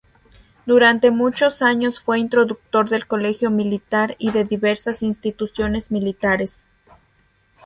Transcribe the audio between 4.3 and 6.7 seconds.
de diversas instituciones militares.